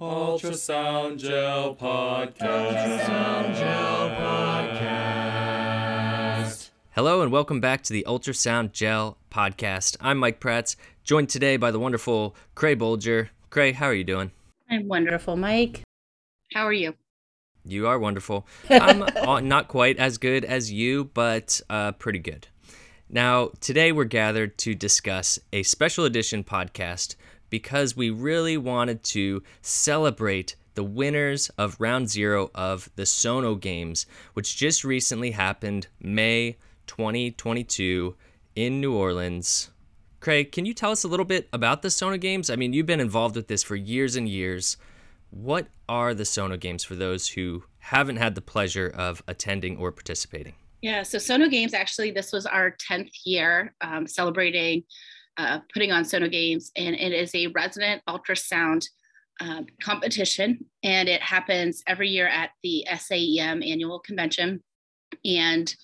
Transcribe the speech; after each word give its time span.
Ultrasound 0.00 1.18
Gel 1.18 1.74
Podcast. 1.74 2.38
Ultrasound 2.38 3.56
Gel 3.56 4.10
Podcast. 6.40 6.70
Hello 6.92 7.20
and 7.20 7.32
welcome 7.32 7.60
back 7.60 7.82
to 7.82 7.92
the 7.92 8.04
Ultrasound 8.06 8.70
Gel 8.70 9.18
Podcast. 9.28 9.96
I'm 10.00 10.18
Mike 10.18 10.38
Prats, 10.38 10.76
joined 11.02 11.30
today 11.30 11.56
by 11.56 11.72
the 11.72 11.80
wonderful 11.80 12.36
Creagh 12.54 12.78
Boulger. 12.78 13.30
Creagh, 13.50 13.74
how 13.74 13.86
are 13.86 13.94
you 13.94 14.04
doing? 14.04 14.30
I'm 14.70 14.86
wonderful, 14.86 15.36
Mike. 15.36 15.82
How 16.54 16.64
are 16.64 16.72
you? 16.72 16.94
You 17.64 17.88
are 17.88 17.98
wonderful. 17.98 18.46
I'm 18.70 19.02
uh, 19.02 19.40
not 19.40 19.66
quite 19.66 19.98
as 19.98 20.16
good 20.16 20.44
as 20.44 20.70
you, 20.70 21.10
but 21.12 21.60
uh, 21.68 21.90
pretty 21.90 22.20
good. 22.20 22.46
Now, 23.10 23.50
today 23.60 23.90
we're 23.90 24.04
gathered 24.04 24.58
to 24.58 24.76
discuss 24.76 25.40
a 25.52 25.64
special 25.64 26.04
edition 26.04 26.44
podcast 26.44 27.16
because 27.50 27.96
we 27.96 28.10
really 28.10 28.56
wanted 28.56 29.02
to 29.04 29.42
celebrate 29.62 30.56
the 30.74 30.84
winners 30.84 31.50
of 31.58 31.76
round 31.80 32.08
zero 32.08 32.50
of 32.54 32.88
the 32.94 33.04
Sono 33.04 33.56
Games, 33.56 34.06
which 34.34 34.56
just 34.56 34.84
recently 34.84 35.32
happened 35.32 35.88
May 36.00 36.56
2022 36.86 38.14
in 38.54 38.80
New 38.80 38.94
Orleans. 38.94 39.70
Craig, 40.20 40.52
can 40.52 40.66
you 40.66 40.74
tell 40.74 40.90
us 40.90 41.04
a 41.04 41.08
little 41.08 41.24
bit 41.24 41.48
about 41.52 41.82
the 41.82 41.90
Sono 41.90 42.16
Games? 42.16 42.50
I 42.50 42.56
mean, 42.56 42.72
you've 42.72 42.86
been 42.86 43.00
involved 43.00 43.36
with 43.36 43.48
this 43.48 43.62
for 43.62 43.76
years 43.76 44.16
and 44.16 44.28
years. 44.28 44.76
What 45.30 45.68
are 45.88 46.14
the 46.14 46.24
Sono 46.24 46.56
Games 46.56 46.82
for 46.82 46.94
those 46.94 47.28
who 47.28 47.64
haven't 47.78 48.16
had 48.16 48.34
the 48.34 48.40
pleasure 48.40 48.88
of 48.88 49.22
attending 49.28 49.76
or 49.76 49.92
participating? 49.92 50.54
Yeah, 50.80 51.02
so 51.02 51.18
Sono 51.18 51.48
Games 51.48 51.74
actually, 51.74 52.10
this 52.10 52.32
was 52.32 52.46
our 52.46 52.76
10th 52.88 53.10
year 53.24 53.74
um, 53.80 54.06
celebrating 54.06 54.84
uh, 55.38 55.60
putting 55.72 55.92
on 55.92 56.04
Sono 56.04 56.28
Games, 56.28 56.70
and 56.76 56.94
it 56.94 57.12
is 57.12 57.34
a 57.34 57.46
resident 57.48 58.02
ultrasound 58.08 58.86
uh, 59.40 59.62
competition, 59.80 60.64
and 60.82 61.08
it 61.08 61.22
happens 61.22 61.82
every 61.86 62.08
year 62.08 62.26
at 62.26 62.50
the 62.62 62.84
SAEM 62.90 63.62
annual 63.62 64.00
convention. 64.00 64.62
And 65.24 65.74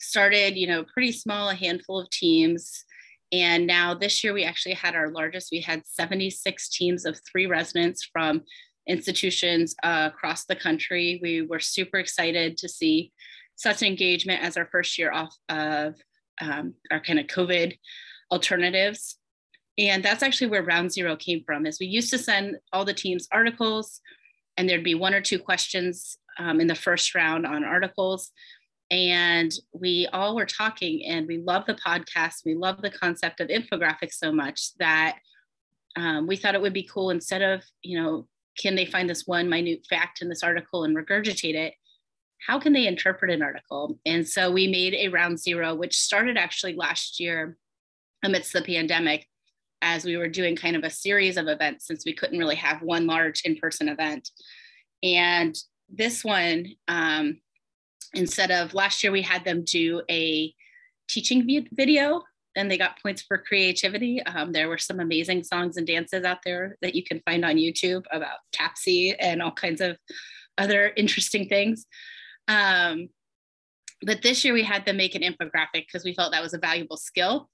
started, 0.00 0.56
you 0.56 0.66
know, 0.66 0.84
pretty 0.84 1.12
small, 1.12 1.48
a 1.48 1.54
handful 1.54 2.00
of 2.00 2.10
teams. 2.10 2.84
And 3.32 3.66
now 3.66 3.94
this 3.94 4.22
year 4.22 4.32
we 4.32 4.44
actually 4.44 4.74
had 4.74 4.94
our 4.94 5.10
largest. 5.10 5.50
We 5.52 5.60
had 5.60 5.86
76 5.86 6.68
teams 6.70 7.04
of 7.04 7.20
three 7.30 7.46
residents 7.46 8.08
from 8.10 8.42
institutions 8.86 9.74
uh, 9.82 10.08
across 10.12 10.44
the 10.44 10.56
country. 10.56 11.20
We 11.22 11.42
were 11.42 11.60
super 11.60 11.98
excited 11.98 12.56
to 12.58 12.68
see 12.68 13.12
such 13.56 13.82
engagement 13.82 14.42
as 14.42 14.56
our 14.56 14.66
first 14.66 14.96
year 14.98 15.12
off 15.12 15.36
of 15.48 15.96
um, 16.40 16.74
our 16.90 17.00
kind 17.00 17.18
of 17.18 17.26
COVID 17.26 17.76
alternatives. 18.30 19.18
And 19.78 20.04
that's 20.04 20.22
actually 20.22 20.48
where 20.48 20.62
round 20.62 20.92
zero 20.92 21.16
came 21.16 21.44
from 21.44 21.64
is 21.64 21.78
we 21.78 21.86
used 21.86 22.10
to 22.10 22.18
send 22.18 22.56
all 22.72 22.84
the 22.84 22.94
teams 22.94 23.28
articles 23.30 24.00
and 24.56 24.68
there'd 24.68 24.82
be 24.82 24.96
one 24.96 25.14
or 25.14 25.20
two 25.20 25.38
questions 25.38 26.18
um, 26.38 26.60
in 26.60 26.66
the 26.66 26.74
first 26.74 27.14
round 27.14 27.46
on 27.46 27.64
articles. 27.64 28.32
And 28.90 29.52
we 29.72 30.08
all 30.12 30.34
were 30.34 30.46
talking 30.46 31.04
and 31.06 31.26
we 31.28 31.38
love 31.38 31.64
the 31.66 31.74
podcast. 31.74 32.44
We 32.44 32.54
love 32.54 32.82
the 32.82 32.90
concept 32.90 33.40
of 33.40 33.48
infographics 33.48 34.14
so 34.14 34.32
much 34.32 34.74
that 34.78 35.18
um, 35.96 36.26
we 36.26 36.36
thought 36.36 36.54
it 36.54 36.62
would 36.62 36.72
be 36.72 36.88
cool 36.90 37.10
instead 37.10 37.42
of, 37.42 37.62
you 37.82 38.00
know, 38.00 38.26
can 38.58 38.74
they 38.74 38.86
find 38.86 39.08
this 39.08 39.26
one 39.26 39.48
minute 39.48 39.86
fact 39.88 40.20
in 40.22 40.28
this 40.28 40.42
article 40.42 40.84
and 40.84 40.96
regurgitate 40.96 41.54
it? 41.54 41.74
How 42.46 42.58
can 42.58 42.72
they 42.72 42.86
interpret 42.86 43.30
an 43.30 43.42
article? 43.42 43.98
And 44.06 44.26
so 44.26 44.50
we 44.50 44.68
made 44.68 44.94
a 44.94 45.08
round 45.08 45.38
zero, 45.38 45.74
which 45.74 45.96
started 45.96 46.36
actually 46.36 46.74
last 46.74 47.20
year 47.20 47.56
amidst 48.22 48.52
the 48.52 48.62
pandemic 48.62 49.26
as 49.82 50.04
we 50.04 50.16
were 50.16 50.28
doing 50.28 50.56
kind 50.56 50.76
of 50.76 50.82
a 50.82 50.90
series 50.90 51.36
of 51.36 51.46
events 51.46 51.86
since 51.86 52.04
we 52.04 52.12
couldn't 52.12 52.38
really 52.38 52.56
have 52.56 52.82
one 52.82 53.06
large 53.06 53.42
in-person 53.44 53.88
event. 53.88 54.30
And 55.02 55.56
this 55.88 56.24
one 56.24 56.66
um, 56.88 57.40
instead 58.14 58.50
of 58.50 58.74
last 58.74 59.02
year 59.02 59.12
we 59.12 59.22
had 59.22 59.44
them 59.44 59.64
do 59.64 60.02
a 60.10 60.52
teaching 61.08 61.66
video 61.72 62.22
and 62.56 62.70
they 62.70 62.78
got 62.78 63.00
points 63.00 63.22
for 63.22 63.38
creativity. 63.38 64.22
Um, 64.22 64.52
there 64.52 64.68
were 64.68 64.78
some 64.78 65.00
amazing 65.00 65.44
songs 65.44 65.76
and 65.76 65.86
dances 65.86 66.24
out 66.24 66.38
there 66.44 66.76
that 66.82 66.94
you 66.94 67.04
can 67.04 67.20
find 67.20 67.44
on 67.44 67.56
youtube 67.56 68.02
about 68.10 68.38
CAPC 68.52 69.14
and 69.18 69.40
all 69.40 69.52
kinds 69.52 69.80
of 69.80 69.96
other 70.56 70.92
interesting 70.96 71.48
things. 71.48 71.86
Um, 72.48 73.10
but 74.02 74.22
this 74.22 74.44
year 74.44 74.54
we 74.54 74.62
had 74.62 74.84
them 74.84 74.96
make 74.96 75.14
an 75.14 75.22
infographic 75.22 75.86
because 75.86 76.04
we 76.04 76.14
felt 76.14 76.32
that 76.32 76.42
was 76.42 76.54
a 76.54 76.58
valuable 76.58 76.96
skill 76.96 77.48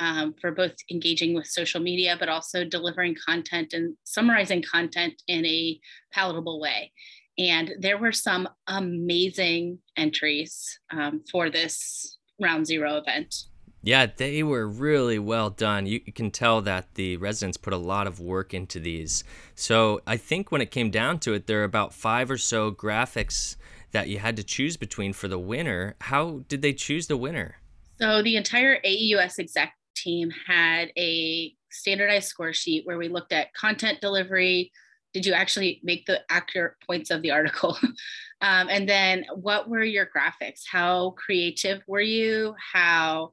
um, 0.00 0.34
for 0.40 0.50
both 0.50 0.74
engaging 0.90 1.34
with 1.34 1.46
social 1.46 1.80
media, 1.80 2.16
but 2.18 2.28
also 2.28 2.64
delivering 2.64 3.16
content 3.26 3.72
and 3.72 3.96
summarizing 4.04 4.62
content 4.62 5.14
in 5.28 5.44
a 5.46 5.78
palatable 6.12 6.60
way. 6.60 6.92
And 7.38 7.74
there 7.78 7.98
were 7.98 8.12
some 8.12 8.48
amazing 8.66 9.78
entries 9.96 10.78
um, 10.90 11.22
for 11.30 11.50
this 11.50 12.18
round 12.40 12.66
zero 12.66 12.96
event. 12.96 13.34
Yeah, 13.82 14.06
they 14.06 14.42
were 14.42 14.66
really 14.66 15.18
well 15.18 15.50
done. 15.50 15.86
You 15.86 16.00
can 16.00 16.32
tell 16.32 16.60
that 16.62 16.94
the 16.94 17.18
residents 17.18 17.56
put 17.56 17.72
a 17.72 17.76
lot 17.78 18.08
of 18.08 18.18
work 18.18 18.52
into 18.52 18.80
these. 18.80 19.22
So 19.54 20.00
I 20.06 20.16
think 20.16 20.50
when 20.50 20.60
it 20.60 20.72
came 20.72 20.90
down 20.90 21.20
to 21.20 21.34
it, 21.34 21.46
there 21.46 21.60
are 21.60 21.64
about 21.64 21.94
five 21.94 22.30
or 22.30 22.38
so 22.38 22.72
graphics 22.72 23.54
that 23.92 24.08
you 24.08 24.18
had 24.18 24.36
to 24.36 24.42
choose 24.42 24.76
between 24.76 25.12
for 25.12 25.28
the 25.28 25.38
winner. 25.38 25.94
How 26.00 26.42
did 26.48 26.62
they 26.62 26.72
choose 26.72 27.06
the 27.06 27.16
winner? 27.16 27.58
So 28.00 28.22
the 28.22 28.36
entire 28.36 28.80
AEUS 28.82 29.38
exec 29.38 29.72
team 29.96 30.30
had 30.46 30.90
a 30.96 31.54
standardized 31.70 32.28
score 32.28 32.52
sheet 32.52 32.86
where 32.86 32.98
we 32.98 33.08
looked 33.08 33.32
at 33.32 33.54
content 33.54 34.00
delivery. 34.00 34.72
Did 35.12 35.26
you 35.26 35.32
actually 35.32 35.80
make 35.82 36.06
the 36.06 36.20
accurate 36.30 36.74
points 36.86 37.10
of 37.10 37.22
the 37.22 37.30
article? 37.30 37.76
um, 38.40 38.68
and 38.68 38.88
then 38.88 39.24
what 39.34 39.68
were 39.68 39.82
your 39.82 40.06
graphics? 40.06 40.62
How 40.70 41.10
creative 41.10 41.82
were 41.86 42.00
you? 42.00 42.54
How 42.72 43.32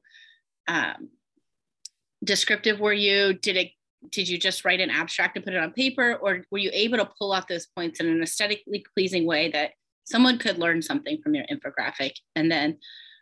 um, 0.66 1.10
descriptive 2.22 2.80
were 2.80 2.92
you? 2.92 3.34
Did 3.34 3.56
it 3.56 3.70
did 4.10 4.28
you 4.28 4.38
just 4.38 4.64
write 4.64 4.80
an 4.80 4.90
abstract 4.90 5.36
and 5.36 5.44
put 5.44 5.54
it 5.54 5.62
on 5.62 5.72
paper 5.72 6.16
or 6.16 6.44
were 6.50 6.58
you 6.58 6.70
able 6.72 6.98
to 6.98 7.10
pull 7.18 7.32
off 7.32 7.48
those 7.48 7.66
points 7.66 8.00
in 8.00 8.06
an 8.06 8.22
aesthetically 8.22 8.84
pleasing 8.94 9.26
way 9.26 9.50
that 9.50 9.70
someone 10.04 10.38
could 10.38 10.58
learn 10.58 10.82
something 10.82 11.18
from 11.22 11.34
your 11.34 11.44
infographic 11.50 12.12
and 12.36 12.50
then 12.50 12.76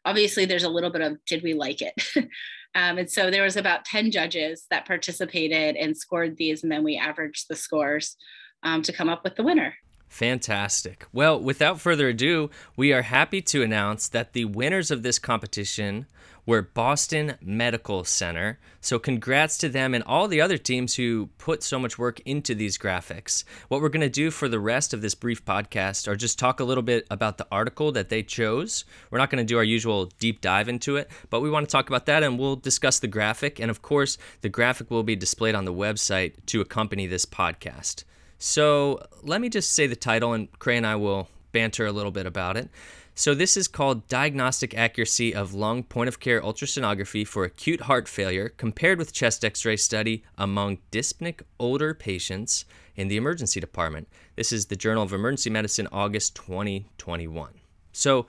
obviously 0.04 0.44
there's 0.44 0.64
a 0.64 0.68
little 0.68 0.90
bit 0.90 1.02
of 1.02 1.16
did 1.26 1.42
we 1.42 1.54
like 1.54 1.80
it 1.82 1.94
um, 2.74 2.98
and 2.98 3.10
so 3.10 3.30
there 3.30 3.42
was 3.42 3.56
about 3.56 3.84
10 3.84 4.10
judges 4.10 4.66
that 4.70 4.86
participated 4.86 5.76
and 5.76 5.96
scored 5.96 6.36
these 6.36 6.62
and 6.62 6.72
then 6.72 6.84
we 6.84 6.96
averaged 6.96 7.46
the 7.48 7.56
scores 7.56 8.16
um, 8.62 8.82
to 8.82 8.92
come 8.92 9.08
up 9.08 9.24
with 9.24 9.36
the 9.36 9.42
winner 9.42 9.74
Fantastic. 10.12 11.06
Well, 11.10 11.40
without 11.40 11.80
further 11.80 12.08
ado, 12.08 12.50
we 12.76 12.92
are 12.92 13.00
happy 13.00 13.40
to 13.40 13.62
announce 13.62 14.08
that 14.08 14.34
the 14.34 14.44
winners 14.44 14.90
of 14.90 15.02
this 15.02 15.18
competition 15.18 16.04
were 16.46 16.62
Boston 16.62 17.34
Medical 17.40 18.04
Center. 18.04 18.58
So, 18.80 18.98
congrats 18.98 19.56
to 19.58 19.68
them 19.68 19.94
and 19.94 20.02
all 20.04 20.28
the 20.28 20.40
other 20.40 20.58
teams 20.58 20.96
who 20.96 21.28
put 21.38 21.62
so 21.62 21.78
much 21.78 21.98
work 21.98 22.20
into 22.20 22.54
these 22.54 22.78
graphics. 22.78 23.44
What 23.68 23.80
we're 23.80 23.88
going 23.88 24.00
to 24.00 24.10
do 24.10 24.30
for 24.30 24.48
the 24.48 24.58
rest 24.58 24.92
of 24.92 25.02
this 25.02 25.14
brief 25.14 25.44
podcast 25.44 26.08
are 26.08 26.16
just 26.16 26.38
talk 26.38 26.60
a 26.60 26.64
little 26.64 26.82
bit 26.82 27.06
about 27.10 27.38
the 27.38 27.46
article 27.52 27.92
that 27.92 28.08
they 28.08 28.22
chose. 28.22 28.84
We're 29.10 29.18
not 29.18 29.30
going 29.30 29.44
to 29.44 29.52
do 29.52 29.58
our 29.58 29.64
usual 29.64 30.06
deep 30.18 30.40
dive 30.40 30.68
into 30.68 30.96
it, 30.96 31.10
but 31.30 31.40
we 31.40 31.50
want 31.50 31.68
to 31.68 31.72
talk 31.72 31.88
about 31.88 32.06
that 32.06 32.22
and 32.22 32.38
we'll 32.38 32.56
discuss 32.56 32.98
the 32.98 33.06
graphic. 33.06 33.60
And 33.60 33.70
of 33.70 33.82
course, 33.82 34.18
the 34.40 34.48
graphic 34.48 34.90
will 34.90 35.02
be 35.04 35.16
displayed 35.16 35.54
on 35.54 35.64
the 35.64 35.72
website 35.72 36.34
to 36.46 36.60
accompany 36.60 37.06
this 37.06 37.26
podcast. 37.26 38.04
So 38.38 39.06
let 39.22 39.40
me 39.40 39.48
just 39.48 39.72
say 39.72 39.86
the 39.86 39.94
title, 39.94 40.32
and 40.32 40.50
Creagh 40.58 40.78
and 40.78 40.86
I 40.86 40.96
will 40.96 41.28
banter 41.52 41.86
a 41.86 41.92
little 41.92 42.10
bit 42.10 42.26
about 42.26 42.56
it. 42.56 42.68
So, 43.14 43.34
this 43.34 43.58
is 43.58 43.68
called 43.68 44.08
Diagnostic 44.08 44.74
Accuracy 44.74 45.34
of 45.34 45.52
Lung 45.52 45.82
Point 45.82 46.08
of 46.08 46.18
Care 46.18 46.40
Ultrasonography 46.40 47.26
for 47.26 47.44
Acute 47.44 47.82
Heart 47.82 48.08
Failure 48.08 48.48
compared 48.48 48.98
with 48.98 49.12
Chest 49.12 49.44
X 49.44 49.66
ray 49.66 49.76
Study 49.76 50.24
among 50.38 50.78
Dyspneic 50.90 51.42
Older 51.58 51.92
Patients 51.92 52.64
in 52.96 53.08
the 53.08 53.18
Emergency 53.18 53.60
Department. 53.60 54.08
This 54.36 54.50
is 54.50 54.66
the 54.66 54.76
Journal 54.76 55.02
of 55.02 55.12
Emergency 55.12 55.50
Medicine, 55.50 55.88
August 55.92 56.34
2021. 56.36 57.52
So, 57.92 58.26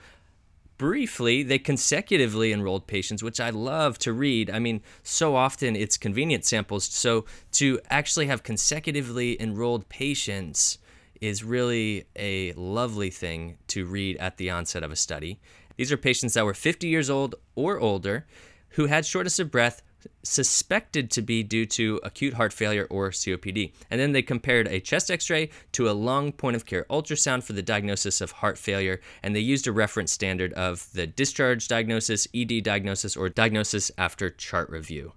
briefly, 0.76 1.42
they 1.42 1.58
consecutively 1.58 2.52
enrolled 2.52 2.86
patients, 2.86 3.22
which 3.22 3.40
I 3.40 3.50
love 3.50 3.98
to 4.00 4.12
read. 4.12 4.50
I 4.50 4.58
mean, 4.58 4.82
so 5.02 5.36
often 5.36 5.76
it's 5.76 5.96
convenient 5.96 6.44
samples. 6.44 6.84
So 6.84 7.24
to 7.52 7.80
actually 7.88 8.26
have 8.26 8.42
consecutively 8.42 9.40
enrolled 9.40 9.88
patients 9.88 10.78
is 11.26 11.42
really 11.42 12.06
a 12.16 12.52
lovely 12.52 13.10
thing 13.10 13.56
to 13.68 13.86
read 13.86 14.16
at 14.18 14.36
the 14.36 14.50
onset 14.50 14.82
of 14.82 14.92
a 14.92 14.96
study. 14.96 15.38
These 15.76 15.90
are 15.90 15.96
patients 15.96 16.34
that 16.34 16.44
were 16.44 16.54
50 16.54 16.86
years 16.86 17.08
old 17.10 17.34
or 17.54 17.80
older 17.80 18.26
who 18.70 18.86
had 18.86 19.06
shortness 19.06 19.38
of 19.38 19.50
breath, 19.50 19.82
suspected 20.22 21.10
to 21.10 21.22
be 21.22 21.42
due 21.42 21.64
to 21.64 21.98
acute 22.02 22.34
heart 22.34 22.52
failure 22.52 22.86
or 22.90 23.10
COPD. 23.10 23.72
And 23.90 23.98
then 23.98 24.12
they 24.12 24.20
compared 24.20 24.68
a 24.68 24.80
chest 24.80 25.10
x 25.10 25.30
ray 25.30 25.48
to 25.72 25.88
a 25.88 25.92
lung 25.92 26.32
point 26.32 26.56
of 26.56 26.66
care 26.66 26.84
ultrasound 26.90 27.42
for 27.42 27.54
the 27.54 27.62
diagnosis 27.62 28.20
of 28.20 28.32
heart 28.32 28.58
failure. 28.58 29.00
And 29.22 29.34
they 29.34 29.40
used 29.40 29.66
a 29.66 29.72
reference 29.72 30.12
standard 30.12 30.52
of 30.52 30.92
the 30.92 31.06
discharge 31.06 31.68
diagnosis, 31.68 32.28
ED 32.34 32.62
diagnosis, 32.62 33.16
or 33.16 33.30
diagnosis 33.30 33.90
after 33.96 34.28
chart 34.28 34.68
review. 34.68 35.12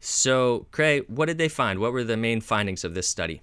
So, 0.00 0.66
Creagh, 0.72 1.08
what 1.08 1.26
did 1.26 1.38
they 1.38 1.48
find? 1.48 1.78
What 1.78 1.92
were 1.92 2.02
the 2.02 2.16
main 2.16 2.40
findings 2.40 2.82
of 2.82 2.94
this 2.94 3.06
study? 3.06 3.42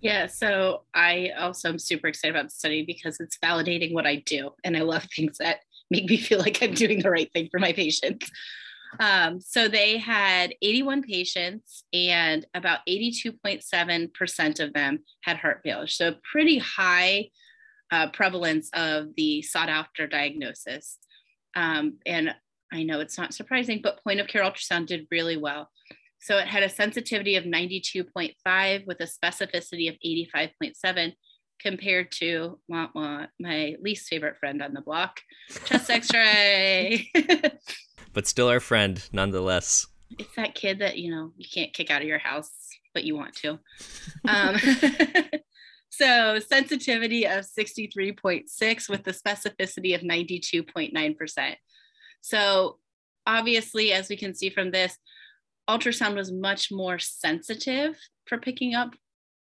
Yeah, 0.00 0.26
so 0.26 0.82
I 0.94 1.30
also 1.38 1.68
am 1.70 1.78
super 1.78 2.08
excited 2.08 2.36
about 2.36 2.50
the 2.50 2.54
study 2.54 2.84
because 2.84 3.18
it's 3.18 3.38
validating 3.38 3.92
what 3.92 4.06
I 4.06 4.16
do. 4.16 4.50
And 4.62 4.76
I 4.76 4.80
love 4.80 5.04
things 5.16 5.38
that 5.38 5.60
make 5.90 6.08
me 6.08 6.16
feel 6.16 6.38
like 6.38 6.62
I'm 6.62 6.74
doing 6.74 7.00
the 7.00 7.10
right 7.10 7.32
thing 7.32 7.48
for 7.50 7.58
my 7.58 7.72
patients. 7.72 8.30
Um, 9.00 9.40
so 9.40 9.68
they 9.68 9.98
had 9.98 10.54
81 10.62 11.02
patients, 11.02 11.84
and 11.92 12.46
about 12.54 12.80
82.7% 12.88 14.60
of 14.60 14.72
them 14.72 15.00
had 15.22 15.36
heart 15.36 15.60
failure. 15.64 15.86
So, 15.86 16.14
pretty 16.30 16.58
high 16.58 17.30
uh, 17.90 18.10
prevalence 18.10 18.70
of 18.72 19.08
the 19.16 19.42
sought 19.42 19.68
after 19.68 20.06
diagnosis. 20.06 20.98
Um, 21.54 21.98
and 22.06 22.34
I 22.72 22.82
know 22.84 23.00
it's 23.00 23.18
not 23.18 23.34
surprising, 23.34 23.80
but 23.82 24.02
point 24.02 24.20
of 24.20 24.28
care 24.28 24.42
ultrasound 24.42 24.86
did 24.86 25.06
really 25.10 25.36
well. 25.36 25.68
So 26.26 26.38
it 26.38 26.48
had 26.48 26.64
a 26.64 26.68
sensitivity 26.68 27.36
of 27.36 27.44
92.5 27.44 28.84
with 28.84 28.98
a 28.98 29.04
specificity 29.04 29.88
of 29.88 29.94
85.7 30.04 31.12
compared 31.60 32.10
to 32.18 32.58
wah, 32.66 32.88
wah, 32.96 33.26
my 33.38 33.76
least 33.80 34.08
favorite 34.08 34.36
friend 34.36 34.60
on 34.60 34.74
the 34.74 34.80
block, 34.80 35.20
chest 35.66 35.88
x-ray. 35.88 37.08
but 38.12 38.26
still 38.26 38.48
our 38.48 38.58
friend 38.58 39.08
nonetheless. 39.12 39.86
It's 40.18 40.34
that 40.34 40.56
kid 40.56 40.80
that, 40.80 40.98
you 40.98 41.12
know, 41.12 41.30
you 41.36 41.46
can't 41.48 41.72
kick 41.72 41.92
out 41.92 42.02
of 42.02 42.08
your 42.08 42.18
house, 42.18 42.50
but 42.92 43.04
you 43.04 43.14
want 43.14 43.36
to. 43.36 43.60
Um, 44.28 44.56
so 45.90 46.40
sensitivity 46.40 47.24
of 47.24 47.44
63.6 47.44 48.88
with 48.88 49.04
the 49.04 49.12
specificity 49.12 49.94
of 49.94 50.00
92.9%. 50.00 51.54
So 52.20 52.78
obviously, 53.28 53.92
as 53.92 54.08
we 54.08 54.16
can 54.16 54.34
see 54.34 54.50
from 54.50 54.72
this, 54.72 54.98
ultrasound 55.68 56.14
was 56.14 56.32
much 56.32 56.70
more 56.70 56.98
sensitive 56.98 57.96
for 58.26 58.38
picking 58.38 58.74
up 58.74 58.94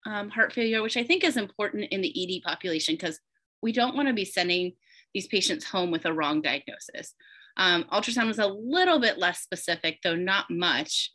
um, 0.06 0.28
heart 0.28 0.52
failure, 0.52 0.82
which 0.82 0.96
I 0.96 1.04
think 1.04 1.24
is 1.24 1.36
important 1.36 1.84
in 1.90 2.00
the 2.00 2.36
ED 2.36 2.42
population 2.42 2.94
because 2.94 3.20
we 3.62 3.72
don't 3.72 3.96
want 3.96 4.08
to 4.08 4.14
be 4.14 4.24
sending 4.24 4.72
these 5.14 5.26
patients 5.26 5.64
home 5.64 5.90
with 5.90 6.04
a 6.04 6.12
wrong 6.12 6.42
diagnosis. 6.42 7.14
Um, 7.56 7.84
ultrasound 7.92 8.26
was 8.26 8.38
a 8.38 8.46
little 8.46 8.98
bit 8.98 9.18
less 9.18 9.40
specific, 9.40 10.00
though 10.02 10.16
not 10.16 10.50
much. 10.50 11.10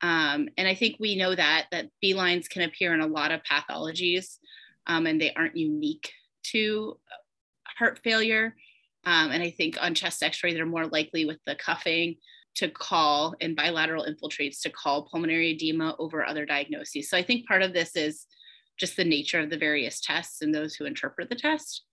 Um, 0.00 0.48
and 0.56 0.68
I 0.68 0.74
think 0.74 0.96
we 1.00 1.16
know 1.16 1.34
that 1.34 1.66
that 1.72 1.88
B 2.00 2.14
lines 2.14 2.46
can 2.46 2.62
appear 2.62 2.94
in 2.94 3.00
a 3.00 3.06
lot 3.06 3.32
of 3.32 3.40
pathologies, 3.42 4.36
um, 4.86 5.06
and 5.06 5.20
they 5.20 5.32
aren't 5.34 5.56
unique 5.56 6.12
to 6.52 6.98
heart 7.78 8.00
failure. 8.04 8.54
Um, 9.04 9.30
and 9.30 9.42
I 9.42 9.50
think 9.50 9.78
on 9.80 9.94
chest 9.94 10.22
X-ray, 10.22 10.54
they're 10.54 10.66
more 10.66 10.86
likely 10.86 11.24
with 11.24 11.38
the 11.46 11.54
cuffing 11.54 12.16
to 12.58 12.68
call 12.68 13.34
and 13.40 13.54
bilateral 13.54 14.04
infiltrates 14.04 14.60
to 14.62 14.70
call 14.70 15.08
pulmonary 15.08 15.50
edema 15.50 15.94
over 15.98 16.24
other 16.24 16.44
diagnoses. 16.44 17.08
So 17.08 17.16
I 17.16 17.22
think 17.22 17.46
part 17.46 17.62
of 17.62 17.72
this 17.72 17.94
is 17.94 18.26
just 18.78 18.96
the 18.96 19.04
nature 19.04 19.40
of 19.40 19.50
the 19.50 19.58
various 19.58 20.00
tests 20.00 20.42
and 20.42 20.54
those 20.54 20.74
who 20.74 20.84
interpret 20.84 21.28
the 21.28 21.36
test. 21.36 21.84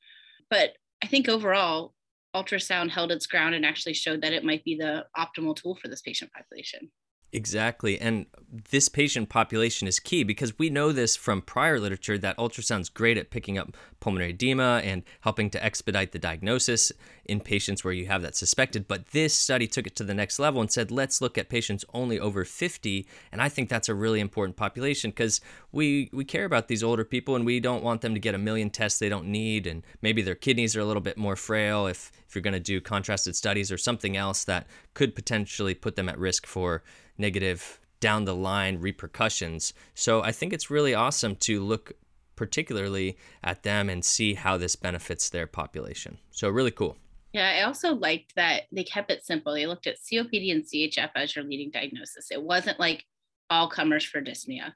But 0.50 0.72
I 1.04 1.08
think 1.08 1.30
overall, 1.30 1.94
ultrasound 2.36 2.90
held 2.90 3.12
its 3.12 3.28
ground 3.28 3.56
and 3.56 3.66
actually 3.66 3.94
showed 3.94 4.22
that 4.22 4.34
it 4.34 4.44
might 4.44 4.64
be 4.64 4.76
the 4.76 5.06
optimal 5.18 5.56
tool 5.56 5.76
for 5.76 5.88
this 5.88 6.02
patient 6.02 6.32
population. 6.34 6.92
Exactly. 7.36 8.00
And 8.00 8.28
this 8.72 8.88
patient 8.88 9.28
population 9.28 9.90
is 9.90 10.00
key 10.00 10.24
because 10.24 10.58
we 10.58 10.70
know 10.70 10.94
this 10.94 11.18
from 11.18 11.42
prior 11.42 11.78
literature 11.78 12.18
that 12.18 12.38
ultrasound's 12.38 12.88
great 12.88 13.18
at 13.18 13.30
picking 13.30 13.58
up 13.58 13.76
pulmonary 14.00 14.30
edema 14.30 14.82
and 14.86 15.04
helping 15.20 15.50
to 15.50 15.62
expedite 15.62 16.14
the 16.14 16.20
diagnosis 16.20 16.94
in 17.26 17.42
patients 17.42 17.84
where 17.84 17.94
you 17.94 18.06
have 18.06 18.22
that 18.22 18.38
suspected. 18.38 18.88
But 18.88 19.08
this 19.08 19.34
study 19.34 19.68
took 19.68 19.86
it 19.86 19.98
to 19.98 20.06
the 20.06 20.14
next 20.14 20.40
level 20.40 20.62
and 20.62 20.72
said, 20.72 20.92
let's 20.92 21.20
look 21.20 21.38
at 21.38 21.50
patients 21.50 21.84
only 21.94 22.18
over 22.18 22.46
50. 22.46 23.06
And 23.34 23.42
I 23.42 23.50
think 23.50 23.68
that's 23.68 23.90
a 23.90 23.96
really 23.96 24.22
important 24.22 24.56
population 24.56 25.10
because 25.10 25.42
we, 25.74 26.10
we 26.14 26.24
care 26.24 26.46
about 26.46 26.70
these 26.70 26.84
older 26.84 27.04
people 27.04 27.36
and 27.36 27.46
we 27.46 27.60
don't 27.60 27.84
want 27.84 28.00
them 28.00 28.14
to 28.14 28.20
get 28.20 28.34
a 28.34 28.38
million 28.38 28.70
tests 28.70 29.00
they 29.00 29.10
don't 29.10 29.28
need. 29.28 29.68
And 29.68 29.84
maybe 30.02 30.22
their 30.22 30.36
kidneys 30.36 30.74
are 30.78 30.81
a 30.81 30.86
little 30.86 31.02
bit 31.02 31.18
more 31.18 31.36
frail 31.36 31.86
if, 31.86 32.14
if 32.30 32.34
you're 32.34 32.42
going 32.42 32.54
to 32.54 32.62
do 32.62 32.80
contrasted 32.80 33.36
studies 33.36 33.74
or 33.74 33.78
something 33.78 34.16
else 34.16 34.46
that 34.46 34.68
could 34.94 35.16
potentially 35.16 35.74
put 35.74 35.98
them 35.98 36.08
at 36.08 36.18
risk 36.18 36.46
for 36.46 36.81
negative 37.18 37.80
down 38.00 38.26
the 38.26 38.36
line 38.36 38.80
repercussions. 38.80 39.74
So 39.94 40.22
I 40.22 40.32
think 40.32 40.54
it's 40.54 40.70
really 40.70 40.94
awesome 40.94 41.36
to 41.38 41.64
look 41.64 41.94
particularly 42.36 43.18
at 43.44 43.64
them 43.64 43.90
and 43.90 44.04
see 44.04 44.34
how 44.34 44.58
this 44.58 44.76
benefits 44.76 45.30
their 45.30 45.48
population. 45.48 46.18
So 46.32 46.50
really 46.50 46.72
cool. 46.72 46.98
Yeah, 47.34 47.50
I 47.58 47.64
also 47.64 47.94
liked 47.96 48.36
that 48.36 48.64
they 48.72 48.84
kept 48.84 49.12
it 49.12 49.26
simple. 49.26 49.54
They 49.54 49.66
looked 49.66 49.88
at 49.88 49.98
COPD 49.98 50.52
and 50.52 50.64
CHF 50.64 51.10
as 51.16 51.36
your 51.36 51.44
leading 51.44 51.72
diagnosis. 51.72 52.32
It 52.32 52.42
wasn't 52.42 52.80
like 52.80 53.04
all 53.50 53.70
comers 53.70 54.06
for 54.06 54.22
dyspnea, 54.22 54.74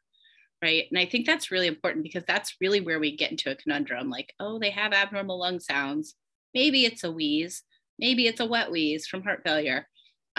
right? 0.62 0.84
And 0.90 1.00
I 1.00 1.06
think 1.06 1.26
that's 1.26 1.52
really 1.52 1.68
important 1.68 2.04
because 2.04 2.24
that's 2.26 2.56
really 2.60 2.82
where 2.82 3.00
we 3.00 3.16
get 3.16 3.32
into 3.32 3.52
a 3.52 3.56
conundrum 3.56 4.10
like, 4.10 4.34
oh, 4.40 4.60
they 4.60 4.72
have 4.72 4.92
abnormal 4.92 5.40
lung 5.40 5.60
sounds. 5.60 6.16
Maybe 6.54 6.86
it's 6.86 7.04
a 7.04 7.12
wheeze. 7.12 7.64
Maybe 7.98 8.28
it's 8.28 8.40
a 8.40 8.46
wet 8.46 8.72
wheeze 8.72 9.08
from 9.08 9.24
heart 9.24 9.42
failure. 9.46 9.88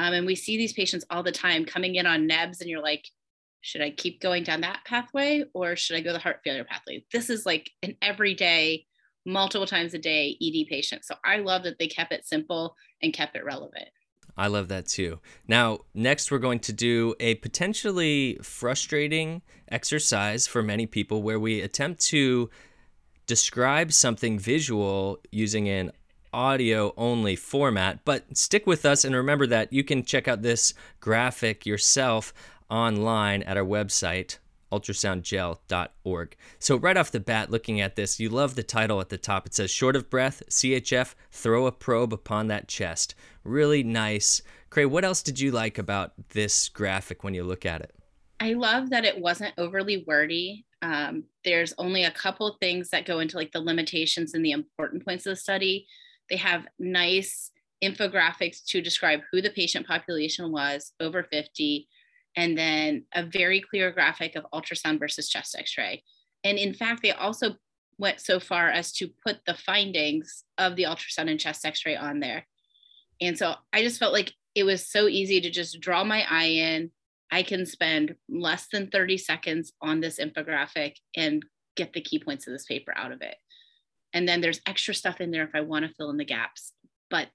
Um, 0.01 0.15
and 0.15 0.27
we 0.27 0.35
see 0.35 0.57
these 0.57 0.73
patients 0.73 1.05
all 1.11 1.23
the 1.23 1.31
time 1.31 1.67
coming 1.67 1.97
in 1.97 2.07
on 2.07 2.27
nebs, 2.27 2.63
and 2.63 2.71
you're 2.71 2.83
like, 2.83 3.07
should 3.61 3.83
I 3.83 3.91
keep 3.91 4.23
going 4.23 4.45
down 4.45 4.63
that 4.63 4.81
pathway 4.87 5.45
or 5.53 5.77
should 5.77 5.99
I 5.99 6.01
go 6.01 6.15
the 6.15 6.19
heart 6.19 6.41
failure 6.43 6.65
pathway? 6.65 7.05
This 7.13 7.29
is 7.29 7.45
like 7.45 7.71
an 7.83 7.95
everyday, 8.01 8.87
multiple 9.27 9.67
times 9.67 9.93
a 9.93 9.99
day 9.99 10.39
ED 10.41 10.69
patient. 10.71 11.05
So 11.05 11.17
I 11.23 11.37
love 11.37 11.65
that 11.65 11.79
they 11.79 11.87
kept 11.87 12.13
it 12.13 12.27
simple 12.27 12.75
and 13.03 13.13
kept 13.13 13.37
it 13.37 13.45
relevant. 13.45 13.91
I 14.39 14.47
love 14.47 14.69
that 14.69 14.87
too. 14.87 15.21
Now, 15.47 15.81
next, 15.93 16.31
we're 16.31 16.39
going 16.39 16.61
to 16.61 16.73
do 16.73 17.15
a 17.21 17.35
potentially 17.35 18.39
frustrating 18.43 19.43
exercise 19.71 20.47
for 20.47 20.63
many 20.63 20.87
people 20.87 21.23
where 21.23 21.39
we 21.39 21.61
attempt 21.61 22.01
to 22.07 22.49
describe 23.27 23.93
something 23.93 24.39
visual 24.39 25.21
using 25.31 25.69
an 25.69 25.93
audio 26.33 26.93
only 26.97 27.37
format. 27.37 28.05
But 28.05 28.37
stick 28.37 28.67
with 28.67 28.85
us 28.85 29.05
and 29.05 29.15
remember 29.15 29.47
that 29.49 29.73
you 29.73 29.85
can 29.85 30.05
check 30.05 30.29
out 30.29 30.43
this 30.43 30.75
graphic 31.01 31.67
yourself 31.67 32.33
online 32.71 33.43
at 33.43 33.57
our 33.57 33.65
website, 33.65 34.39
ultrasoundgel.org. 34.73 36.37
So, 36.59 36.77
right 36.77 36.97
off 36.97 37.11
the 37.11 37.21
bat, 37.21 37.51
looking 37.51 37.81
at 37.81 37.97
this, 37.97 38.21
you 38.21 38.29
love 38.29 38.55
the 38.55 38.63
title 38.63 39.01
at 39.01 39.09
the 39.09 39.19
top. 39.19 39.47
It 39.47 39.55
says, 39.55 39.71
Short 39.71 39.97
of 39.97 40.09
breath, 40.09 40.43
CHF, 40.49 41.15
throw 41.31 41.67
a 41.67 41.73
probe 41.73 42.13
upon 42.13 42.49
that 42.49 42.69
chest. 42.69 43.15
Really 43.45 43.83
nice. 43.83 44.43
Creagh, 44.71 44.91
what 44.91 45.05
else 45.05 45.23
did 45.23 45.41
you 45.41 45.51
like 45.51 45.79
about 45.79 46.13
this 46.31 46.69
graphic 46.69 47.25
when 47.25 47.35
you 47.35 47.43
look 47.43 47.67
at 47.67 47.81
it? 47.81 47.95
I 48.39 48.55
love 48.55 48.91
that 48.91 49.05
it 49.05 49.21
wasn't 49.21 49.55
overly 49.59 50.05
wordy. 50.07 50.65
Um, 50.83 51.25
there's 51.45 51.75
only 51.77 52.05
a 52.05 52.11
couple 52.11 52.57
things 52.61 52.89
that 52.91 53.05
go 53.05 53.19
into 53.19 53.37
like 53.37 53.53
the 53.53 53.61
limitations 53.61 54.33
and 54.33 54.45
the 54.45 54.53
important 54.53 55.05
points 55.05 55.27
of 55.27 55.31
the 55.31 55.37
study. 55.37 55.87
They 56.31 56.37
have 56.37 56.67
nice 56.79 57.51
infographics 57.83 58.65
to 58.67 58.81
describe 58.81 59.21
who 59.31 59.41
the 59.41 59.51
patient 59.51 59.87
population 59.87 60.53
was 60.53 60.93
over 61.01 61.25
50, 61.25 61.89
and 62.37 62.57
then 62.57 63.05
a 63.15 63.25
very 63.25 63.61
clear 63.61 63.91
graphic 63.91 64.37
of 64.37 64.47
ultrasound 64.53 64.99
versus 64.99 65.29
chest 65.29 65.57
x 65.59 65.77
ray. 65.77 66.03
And 66.45 66.59
in 66.59 66.75
fact, 66.75 67.03
they 67.03 67.13
also 67.13 67.57
went 67.99 68.21
so 68.21 68.41
far 68.41 68.71
as 68.71 68.93
to 68.93 69.09
put 69.27 69.39
the 69.47 69.55
findings 69.55 70.45
of 70.57 70.77
the 70.77 70.85
ultrasound 70.85 71.31
and 71.31 71.41
chest 71.41 71.67
x 71.67 71.85
ray 71.85 71.97
on 71.97 72.21
there. 72.21 72.47
And 73.21 73.37
so 73.37 73.55
I 73.73 73.83
just 73.83 73.99
felt 73.99 74.13
like 74.13 74.33
it 74.55 74.65
was 74.65 74.87
so 74.87 75.07
easy 75.07 75.41
to 75.41 75.51
just 75.51 75.81
draw 75.81 76.05
my 76.05 76.25
eye 76.29 76.45
in. 76.45 76.91
I 77.31 77.43
can 77.43 77.67
spend 77.67 78.17
less 78.29 78.67
than 78.73 78.89
30 78.89 79.19
seconds 79.19 79.73
on 79.81 80.01
this 80.01 80.19
infographic 80.19 80.95
and 81.17 81.45
get 81.77 81.93
the 81.93 82.01
key 82.01 82.19
points 82.19 82.47
of 82.47 82.53
this 82.53 82.65
paper 82.65 82.93
out 82.97 83.13
of 83.13 83.23
it. 83.23 83.37
And 84.13 84.29
then 84.29 84.41
there's 84.41 84.61
extra 84.67 84.95
stuff 84.95 85.21
in 85.21 85.31
there 85.31 85.45
if 85.45 85.55
I 85.55 85.61
want 85.61 85.85
to 85.85 85.95
fill 85.95 86.11
in 86.11 86.17
the 86.17 86.25
gaps, 86.25 86.73
but 87.11 87.29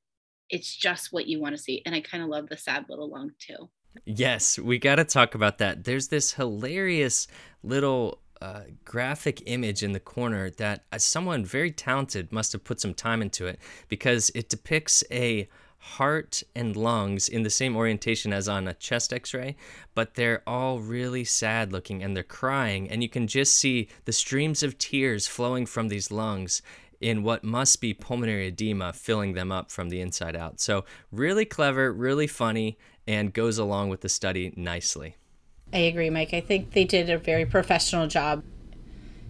it's 0.49 0.75
just 0.75 1.11
what 1.11 1.27
you 1.27 1.39
want 1.39 1.55
to 1.55 1.61
see. 1.61 1.81
And 1.85 1.95
I 1.95 2.01
kind 2.01 2.23
of 2.23 2.29
love 2.29 2.49
the 2.49 2.57
sad 2.57 2.85
little 2.89 3.09
lung 3.09 3.31
too. 3.39 3.69
Yes, 4.03 4.59
we 4.59 4.77
got 4.77 4.95
to 4.95 5.05
talk 5.05 5.35
about 5.35 5.57
that. 5.59 5.85
There's 5.85 6.09
this 6.09 6.33
hilarious 6.33 7.27
little 7.63 8.19
uh, 8.41 8.61
graphic 8.83 9.41
image 9.45 9.81
in 9.81 9.93
the 9.93 9.99
corner 9.99 10.49
that 10.49 10.83
uh, 10.91 10.97
someone 10.97 11.45
very 11.45 11.71
talented 11.71 12.31
must 12.31 12.51
have 12.51 12.63
put 12.63 12.81
some 12.81 12.93
time 12.93 13.21
into 13.21 13.45
it 13.45 13.59
because 13.87 14.29
it 14.35 14.49
depicts 14.49 15.03
a 15.09 15.47
heart 15.85 16.41
and 16.55 16.75
lungs 16.75 17.27
in 17.27 17.43
the 17.43 17.49
same 17.49 17.75
orientation 17.75 18.33
as 18.33 18.49
on 18.49 18.67
a 18.67 18.73
chest 18.73 19.13
x-ray 19.13 19.55
but 19.95 20.15
they're 20.15 20.43
all 20.45 20.79
really 20.79 21.23
sad 21.23 21.71
looking 21.71 22.03
and 22.03 22.15
they're 22.15 22.23
crying. 22.23 22.89
And 22.89 23.01
you 23.01 23.09
can 23.09 23.27
just 23.27 23.55
see 23.55 23.87
the 24.03 24.11
streams 24.11 24.61
of 24.61 24.77
tears 24.77 25.25
flowing 25.25 25.65
from 25.65 25.87
these 25.87 26.11
lungs 26.11 26.61
in 26.99 27.23
what 27.23 27.43
must 27.43 27.81
be 27.81 27.93
pulmonary 27.93 28.47
edema 28.47 28.93
filling 28.93 29.33
them 29.33 29.51
up 29.51 29.71
from 29.71 29.89
the 29.89 30.01
inside 30.01 30.35
out. 30.35 30.59
So 30.59 30.85
really 31.11 31.45
clever 31.45 31.91
really 31.91 32.27
funny 32.27 32.77
and 33.07 33.33
goes 33.33 33.57
along 33.57 33.89
with 33.89 34.01
the 34.01 34.09
study 34.09 34.53
nicely. 34.55 35.15
I 35.73 35.79
agree 35.79 36.09
mike. 36.09 36.33
I 36.33 36.41
think 36.41 36.71
they 36.71 36.83
did 36.83 37.09
a 37.09 37.17
very 37.17 37.45
professional 37.45 38.07
job. 38.07 38.43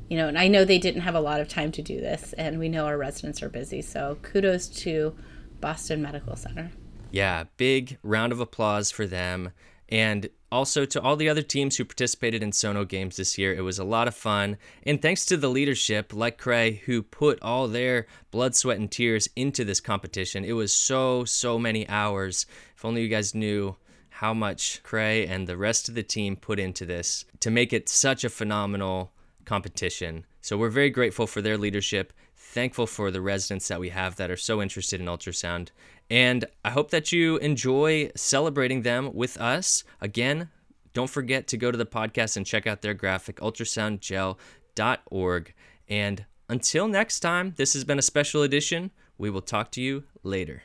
You 0.10 0.18
know 0.18 0.28
and 0.28 0.38
i 0.38 0.48
know 0.48 0.66
they 0.66 0.78
didn't 0.78 1.02
have 1.02 1.16
a 1.16 1.20
lot 1.20 1.42
of 1.42 1.50
time 1.50 1.72
to 1.72 1.82
do 1.82 2.00
this 2.00 2.34
and 2.34 2.60
we 2.60 2.70
know 2.70 2.86
our 2.86 2.98
residents 2.98 3.42
are 3.44 3.50
busy. 3.50 3.82
So 3.82 4.18
kudos 4.22 4.68
to 4.68 5.16
Boston 5.62 6.02
Medical 6.02 6.36
Center. 6.36 6.72
Yeah, 7.12 7.46
big 7.58 7.98
round 8.04 8.32
of 8.32 8.40
applause 8.40 8.92
for 8.92 9.08
them. 9.08 9.52
And 9.88 10.30
also 10.52 10.86
to 10.86 11.02
all 11.02 11.16
the 11.16 11.30
other 11.30 11.42
teams 11.42 11.76
who 11.76 11.86
participated 11.86 12.42
in 12.42 12.52
Sono 12.52 12.86
Games 12.86 13.18
this 13.18 13.38
year. 13.38 13.54
It 13.54 13.62
was 13.62 13.78
a 13.78 13.84
lot 13.84 14.08
of 14.08 14.16
fun. 14.16 14.58
And 14.84 15.02
thanks 15.02 15.26
to 15.26 15.38
the 15.38 15.50
leadership, 15.50 16.14
like 16.14 16.38
Creagh, 16.38 16.80
who 16.80 17.04
put 17.04 17.42
all 17.42 17.68
their 17.68 18.08
blood, 18.32 18.56
sweat, 18.56 18.80
and 18.80 18.90
tears 18.90 19.28
into 19.36 19.66
this 19.66 19.82
competition. 19.82 20.46
It 20.46 20.54
was 20.54 20.72
so, 20.72 21.26
so 21.26 21.60
many 21.60 21.88
hours. 21.90 22.46
If 22.76 22.86
only 22.86 23.02
you 23.02 23.10
guys 23.10 23.36
knew 23.36 23.76
how 24.10 24.34
much 24.34 24.82
Creagh 24.82 25.30
and 25.30 25.46
the 25.46 25.58
rest 25.58 25.90
of 25.90 25.96
the 25.96 26.04
team 26.04 26.38
put 26.38 26.58
into 26.58 26.86
this 26.86 27.26
to 27.42 27.52
make 27.52 27.74
it 27.74 27.90
such 27.90 28.24
a 28.24 28.30
phenomenal 28.30 29.12
competition. 29.44 30.26
So 30.40 30.58
we're 30.58 30.70
very 30.70 30.90
grateful 30.90 31.28
for 31.28 31.42
their 31.42 31.58
leadership, 31.58 32.14
thankful 32.56 32.88
for 32.88 33.12
the 33.12 33.20
residents 33.20 33.68
that 33.68 33.82
we 33.82 33.90
have 33.90 34.16
that 34.16 34.32
are 34.32 34.38
so 34.38 34.62
interested 34.62 35.02
in 35.02 35.08
ultrasound, 35.08 35.72
and 36.10 36.46
I 36.64 36.70
hope 36.70 36.90
that 36.92 37.12
you 37.12 37.36
enjoy 37.38 38.12
celebrating 38.16 38.84
them 38.84 39.14
with 39.14 39.36
us. 39.42 39.84
Again, 40.00 40.48
don't 40.94 41.10
forget 41.10 41.48
to 41.48 41.58
go 41.58 41.70
to 41.70 41.78
the 41.78 41.86
podcast 41.86 42.38
and 42.38 42.46
check 42.46 42.66
out 42.66 42.82
their 42.82 42.94
graphic, 42.94 43.42
ultrasoundgel.org. 43.42 45.54
And 45.90 46.26
until 46.48 46.88
next 46.88 47.20
time, 47.20 47.56
this 47.58 47.74
has 47.74 47.84
been 47.84 48.00
a 48.00 48.02
special 48.02 48.42
edition. 48.42 48.92
We 49.18 49.30
will 49.30 49.42
talk 49.42 49.70
to 49.72 49.82
you 49.82 50.06
later. 50.24 50.64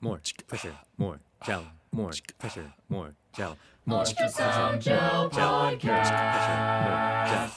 More. 0.00 0.20
Pressure, 0.46 0.76
more. 0.96 1.18
Gel, 1.44 1.66
more. 1.90 2.12
Pressure, 2.38 2.72
more. 2.88 3.16
Gel, 3.36 3.58
more. 3.84 4.04
Ultrasound 4.04 4.80
Gel 4.80 5.28
pressure, 5.30 5.48
more. 5.48 5.72
Podcast. 5.72 7.28
gel. 7.28 7.50